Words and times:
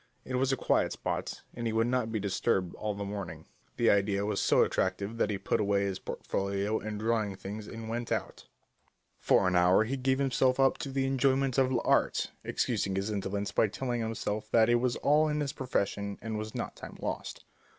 It 0.25 0.33
was 0.33 0.51
a 0.51 0.57
quiet 0.57 0.93
spot, 0.93 1.41
and 1.53 1.67
he 1.67 1.73
would 1.73 1.85
not 1.85 2.11
be 2.11 2.19
disturbed 2.19 2.73
all 2.73 2.95
the 2.95 3.05
morning. 3.05 3.45
The 3.77 3.91
idea 3.91 4.25
was 4.25 4.39
so 4.41 4.63
attractive 4.63 5.17
that 5.17 5.29
he 5.29 5.37
put 5.37 5.61
away 5.61 5.81
his 5.83 5.99
portfolio 5.99 6.79
and 6.79 6.97
drawing 6.99 7.35
things 7.35 7.67
and 7.67 7.87
went 7.87 8.11
out. 8.11 8.47
For 9.19 9.47
an 9.47 9.55
hour 9.55 9.83
he 9.83 9.97
gave 9.97 10.17
himself 10.17 10.59
up 10.59 10.79
to 10.79 10.89
the 10.89 11.05
enjoyment 11.05 11.59
of 11.59 11.71
l'Art, 11.71 12.31
excusing 12.43 12.95
his 12.95 13.11
indolence 13.11 13.51
by 13.51 13.67
telling 13.67 14.01
himself 14.01 14.49
that 14.49 14.69
it 14.69 14.81
was 14.81 14.95
all 14.95 15.27
in 15.29 15.39
his 15.39 15.53
profession 15.53 16.17
and 16.19 16.35
was 16.35 16.55
not 16.55 16.75
time 16.75 16.97
lost. 16.99 17.43